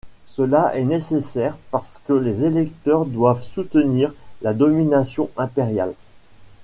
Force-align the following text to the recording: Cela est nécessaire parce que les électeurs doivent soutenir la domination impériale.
Cela 0.25 0.75
est 0.75 0.83
nécessaire 0.83 1.59
parce 1.69 1.99
que 2.07 2.13
les 2.13 2.43
électeurs 2.43 3.05
doivent 3.05 3.43
soutenir 3.43 4.11
la 4.41 4.55
domination 4.55 5.29
impériale. 5.37 5.93